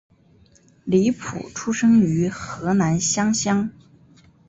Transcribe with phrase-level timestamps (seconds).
[0.83, 3.69] 李普出生于湖南湘乡。